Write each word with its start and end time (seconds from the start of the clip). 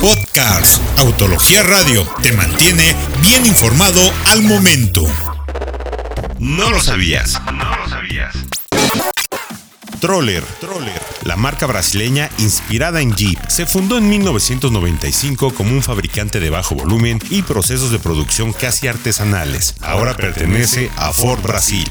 Podcast 0.00 0.82
Autología 0.98 1.62
Radio 1.62 2.06
te 2.22 2.32
mantiene 2.32 2.94
bien 3.22 3.46
informado 3.46 4.00
al 4.26 4.42
momento. 4.42 5.02
No 6.38 6.70
lo 6.70 6.80
sabías. 6.80 7.40
No 7.52 7.76
lo 7.76 7.88
sabías. 7.88 8.34
Troller, 10.00 10.42
Troller, 10.60 11.00
la 11.24 11.36
marca 11.36 11.66
brasileña 11.66 12.30
inspirada 12.38 13.00
en 13.00 13.14
Jeep, 13.14 13.38
se 13.48 13.66
fundó 13.66 13.96
en 13.96 14.08
1995 14.08 15.54
como 15.54 15.72
un 15.72 15.82
fabricante 15.82 16.40
de 16.40 16.50
bajo 16.50 16.74
volumen 16.74 17.18
y 17.30 17.42
procesos 17.42 17.90
de 17.90 17.98
producción 17.98 18.52
casi 18.52 18.88
artesanales. 18.88 19.74
Ahora 19.80 20.16
pertenece 20.16 20.90
a 20.96 21.12
Ford 21.12 21.40
Brasil. 21.40 21.90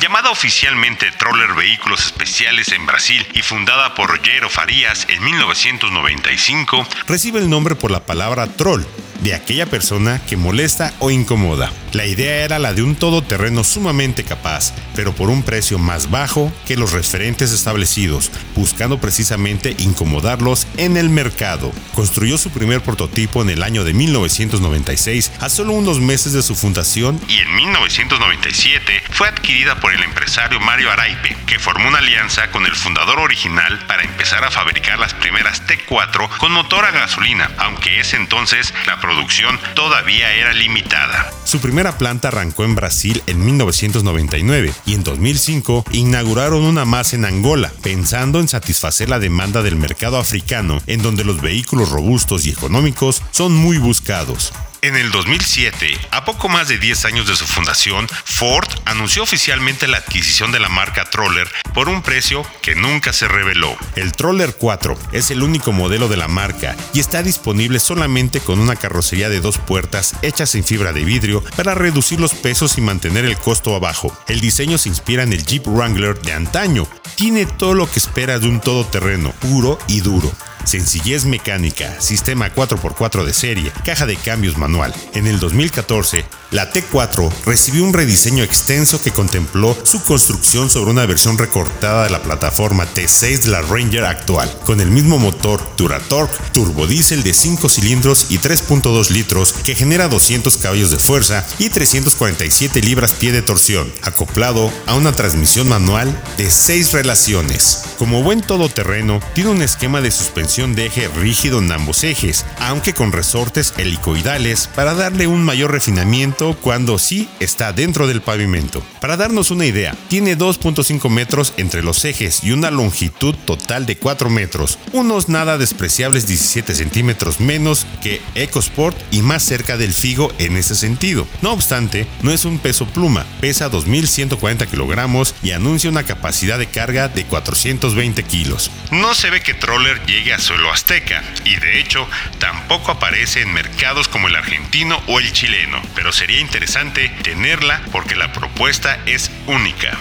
Llamada 0.00 0.30
oficialmente 0.30 1.10
Troller 1.10 1.54
Vehículos 1.54 2.06
Especiales 2.06 2.68
en 2.68 2.86
Brasil 2.86 3.26
y 3.34 3.42
fundada 3.42 3.94
por 3.94 4.08
Rogero 4.08 4.48
Farias 4.48 5.04
en 5.08 5.24
1995, 5.24 6.86
recibe 7.08 7.40
el 7.40 7.50
nombre 7.50 7.74
por 7.74 7.90
la 7.90 8.06
palabra 8.06 8.46
troll, 8.46 8.84
de 9.20 9.34
aquella 9.34 9.66
persona 9.66 10.20
que 10.26 10.36
molesta 10.36 10.92
o 10.98 11.10
incomoda. 11.10 11.72
La 11.92 12.06
idea 12.06 12.44
era 12.44 12.58
la 12.58 12.74
de 12.74 12.82
un 12.82 12.96
todoterreno 12.96 13.64
sumamente 13.64 14.24
capaz, 14.24 14.74
pero 14.94 15.14
por 15.14 15.30
un 15.30 15.42
precio 15.42 15.78
más 15.78 16.10
bajo 16.10 16.52
que 16.66 16.76
los 16.76 16.92
referentes 16.92 17.50
establecidos, 17.52 18.30
buscando 18.54 19.00
precisamente 19.00 19.74
incomodarlos 19.78 20.66
en 20.76 20.96
el 20.96 21.08
mercado. 21.08 21.72
Construyó 21.94 22.36
su 22.36 22.50
primer 22.50 22.82
prototipo 22.82 23.42
en 23.42 23.50
el 23.50 23.62
año 23.62 23.84
de 23.84 23.94
1996, 23.94 25.32
a 25.40 25.48
solo 25.48 25.72
unos 25.72 26.00
meses 26.00 26.32
de 26.32 26.42
su 26.42 26.54
fundación, 26.54 27.20
y 27.28 27.38
en 27.38 27.56
1997 27.56 29.02
fue 29.10 29.28
adquirida 29.28 29.80
por 29.80 29.94
el 29.94 30.02
empresario 30.02 30.60
Mario 30.60 30.90
Araipe, 30.90 31.36
que 31.46 31.58
formó 31.58 31.88
una 31.88 31.98
alianza 31.98 32.50
con 32.50 32.66
el 32.66 32.74
fundador 32.74 33.18
original 33.18 33.86
para 33.86 34.02
empezar 34.02 34.44
a 34.44 34.50
fabricar 34.50 34.98
las 34.98 35.14
primeras 35.14 35.62
T4 35.66 36.28
con 36.36 36.52
motor 36.52 36.84
a 36.84 36.90
gasolina, 36.90 37.50
aunque 37.58 38.00
ese 38.00 38.16
entonces 38.16 38.74
la 38.86 39.00
producción 39.08 39.58
todavía 39.74 40.34
era 40.34 40.52
limitada. 40.52 41.30
Su 41.44 41.60
primera 41.60 41.96
planta 41.96 42.28
arrancó 42.28 42.64
en 42.64 42.74
Brasil 42.74 43.22
en 43.26 43.42
1999 43.42 44.74
y 44.84 44.92
en 44.92 45.02
2005 45.02 45.86
inauguraron 45.92 46.64
una 46.64 46.84
más 46.84 47.14
en 47.14 47.24
Angola, 47.24 47.72
pensando 47.82 48.38
en 48.38 48.48
satisfacer 48.48 49.08
la 49.08 49.18
demanda 49.18 49.62
del 49.62 49.76
mercado 49.76 50.18
africano, 50.18 50.82
en 50.86 51.00
donde 51.00 51.24
los 51.24 51.40
vehículos 51.40 51.88
robustos 51.88 52.44
y 52.44 52.50
económicos 52.50 53.22
son 53.30 53.54
muy 53.54 53.78
buscados. 53.78 54.52
En 54.80 54.94
el 54.94 55.10
2007, 55.10 55.98
a 56.12 56.24
poco 56.24 56.48
más 56.48 56.68
de 56.68 56.78
10 56.78 57.04
años 57.06 57.26
de 57.26 57.34
su 57.34 57.44
fundación, 57.46 58.06
Ford 58.24 58.68
anunció 58.84 59.24
oficialmente 59.24 59.88
la 59.88 59.96
adquisición 59.96 60.52
de 60.52 60.60
la 60.60 60.68
marca 60.68 61.04
Troller 61.04 61.48
por 61.74 61.88
un 61.88 62.00
precio 62.00 62.46
que 62.62 62.76
nunca 62.76 63.12
se 63.12 63.26
reveló. 63.26 63.76
El 63.96 64.12
Troller 64.12 64.54
4 64.56 64.96
es 65.10 65.32
el 65.32 65.42
único 65.42 65.72
modelo 65.72 66.06
de 66.06 66.16
la 66.16 66.28
marca 66.28 66.76
y 66.94 67.00
está 67.00 67.24
disponible 67.24 67.80
solamente 67.80 68.38
con 68.38 68.60
una 68.60 68.76
carrocería 68.76 69.28
de 69.28 69.40
dos 69.40 69.58
puertas 69.58 70.14
hechas 70.22 70.54
en 70.54 70.62
fibra 70.62 70.92
de 70.92 71.04
vidrio 71.04 71.42
para 71.56 71.74
reducir 71.74 72.20
los 72.20 72.34
pesos 72.34 72.78
y 72.78 72.80
mantener 72.80 73.24
el 73.24 73.36
costo 73.36 73.74
abajo. 73.74 74.16
El 74.28 74.40
diseño 74.40 74.78
se 74.78 74.90
inspira 74.90 75.24
en 75.24 75.32
el 75.32 75.44
Jeep 75.44 75.66
Wrangler 75.66 76.20
de 76.20 76.34
antaño. 76.34 76.86
Tiene 77.16 77.46
todo 77.46 77.74
lo 77.74 77.90
que 77.90 77.98
espera 77.98 78.38
de 78.38 78.46
un 78.46 78.60
todoterreno, 78.60 79.32
puro 79.40 79.76
y 79.88 80.02
duro 80.02 80.32
sencillez 80.68 81.24
mecánica, 81.24 81.98
sistema 82.00 82.54
4x4 82.54 83.24
de 83.24 83.32
serie, 83.32 83.72
caja 83.84 84.04
de 84.04 84.16
cambios 84.16 84.58
manual. 84.58 84.94
En 85.14 85.26
el 85.26 85.40
2014, 85.40 86.24
la 86.50 86.70
T4 86.72 87.30
recibió 87.46 87.84
un 87.84 87.92
rediseño 87.92 88.44
extenso 88.44 89.02
que 89.02 89.10
contempló 89.10 89.76
su 89.82 90.02
construcción 90.02 90.70
sobre 90.70 90.90
una 90.90 91.06
versión 91.06 91.38
recortada 91.38 92.04
de 92.04 92.10
la 92.10 92.22
plataforma 92.22 92.86
T6 92.86 93.42
de 93.42 93.50
la 93.50 93.62
Ranger 93.62 94.04
actual, 94.04 94.50
con 94.64 94.80
el 94.80 94.90
mismo 94.90 95.18
motor 95.18 95.60
Duratorque 95.76 96.36
turbodiesel 96.52 97.22
de 97.22 97.32
5 97.32 97.68
cilindros 97.68 98.26
y 98.30 98.38
3.2 98.38 99.10
litros 99.10 99.52
que 99.52 99.74
genera 99.74 100.08
200 100.08 100.56
caballos 100.58 100.90
de 100.90 100.98
fuerza 100.98 101.46
y 101.58 101.70
347 101.70 102.80
libras-pie 102.82 103.32
de 103.32 103.42
torsión, 103.42 103.92
acoplado 104.02 104.70
a 104.86 104.94
una 104.94 105.12
transmisión 105.12 105.68
manual 105.68 106.22
de 106.36 106.50
6 106.50 106.92
relaciones. 106.92 107.84
Como 107.98 108.22
buen 108.22 108.40
todoterreno, 108.40 109.20
tiene 109.34 109.50
un 109.50 109.62
esquema 109.62 110.00
de 110.00 110.10
suspensión 110.10 110.57
de 110.58 110.86
eje 110.86 111.06
rígido 111.06 111.60
en 111.60 111.70
ambos 111.70 112.02
ejes, 112.02 112.44
aunque 112.58 112.92
con 112.92 113.12
resortes 113.12 113.72
helicoidales 113.76 114.68
para 114.74 114.94
darle 114.94 115.28
un 115.28 115.44
mayor 115.44 115.70
refinamiento 115.70 116.56
cuando 116.60 116.98
sí 116.98 117.28
está 117.38 117.72
dentro 117.72 118.08
del 118.08 118.22
pavimento. 118.22 118.82
Para 119.00 119.16
darnos 119.16 119.52
una 119.52 119.66
idea, 119.66 119.94
tiene 120.08 120.36
2.5 120.36 121.08
metros 121.10 121.54
entre 121.58 121.84
los 121.84 122.04
ejes 122.04 122.42
y 122.42 122.50
una 122.50 122.72
longitud 122.72 123.36
total 123.46 123.86
de 123.86 123.98
4 123.98 124.30
metros, 124.30 124.80
unos 124.92 125.28
nada 125.28 125.58
despreciables 125.58 126.26
17 126.26 126.74
centímetros 126.74 127.38
menos 127.38 127.86
que 128.02 128.20
EcoSport 128.34 128.96
y 129.12 129.22
más 129.22 129.44
cerca 129.44 129.76
del 129.76 129.94
Figo 129.94 130.32
en 130.38 130.56
ese 130.56 130.74
sentido. 130.74 131.28
No 131.40 131.52
obstante, 131.52 132.08
no 132.22 132.32
es 132.32 132.44
un 132.44 132.58
peso 132.58 132.84
pluma, 132.86 133.24
pesa 133.40 133.70
2.140 133.70 134.66
kilogramos 134.66 135.36
y 135.40 135.52
anuncia 135.52 135.88
una 135.88 136.02
capacidad 136.02 136.58
de 136.58 136.66
carga 136.66 137.06
de 137.06 137.24
420 137.24 138.24
kilos. 138.24 138.72
No 138.90 139.14
se 139.14 139.30
ve 139.30 139.40
que 139.40 139.54
Troller 139.54 140.04
llegue 140.04 140.32
a 140.32 140.38
suelo 140.48 140.72
azteca 140.72 141.22
y 141.44 141.56
de 141.56 141.78
hecho 141.78 142.08
tampoco 142.38 142.92
aparece 142.92 143.42
en 143.42 143.52
mercados 143.52 144.08
como 144.08 144.28
el 144.28 144.36
argentino 144.36 144.98
o 145.06 145.20
el 145.20 145.30
chileno, 145.30 145.82
pero 145.94 146.10
se 146.10 146.20
sería 146.20 146.40
interesante 146.40 147.10
tenerla 147.22 147.82
porque 147.92 148.16
la 148.16 148.32
propuesta 148.32 148.98
es 149.04 149.30
única. 149.46 149.98